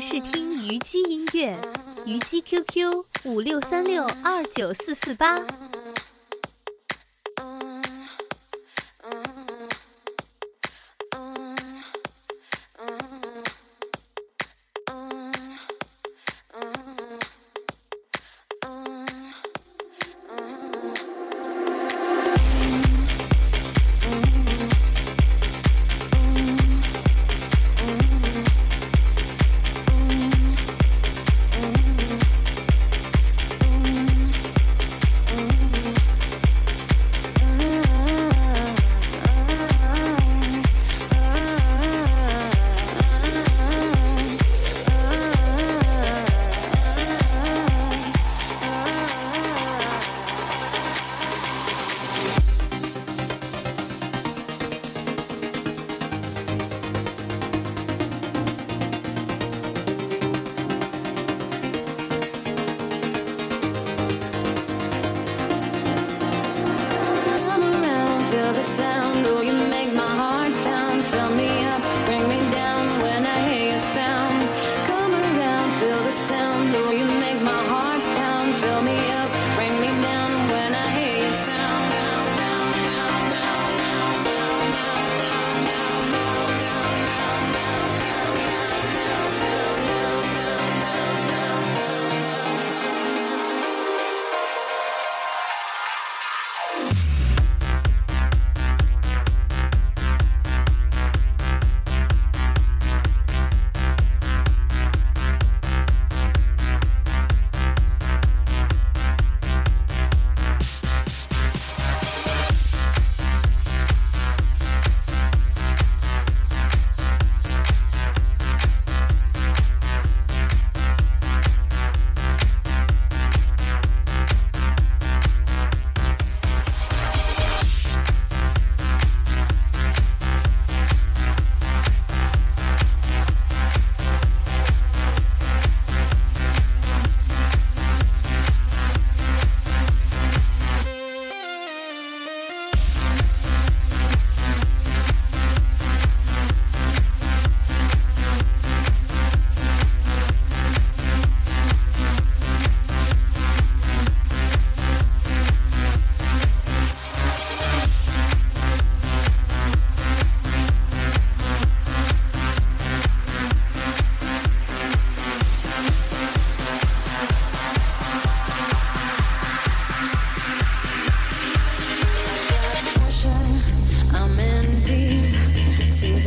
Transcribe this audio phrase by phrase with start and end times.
[0.00, 1.56] 试听虞姬音乐
[2.04, 5.38] 虞姬 qq 五六三六二九四四八。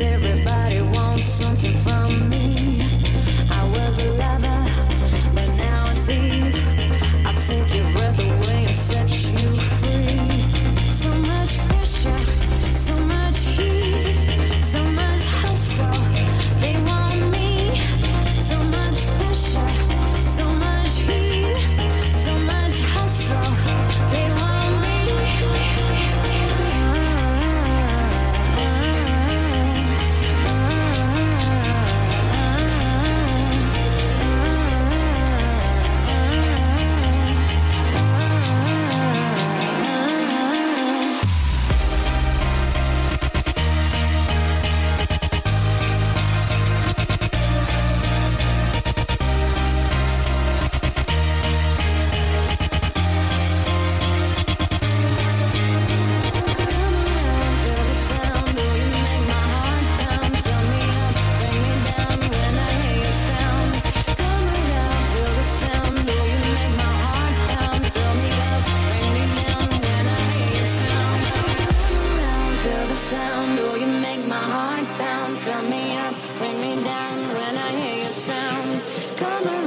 [0.02, 2.69] everybody wants something from me.
[79.20, 79.59] come on.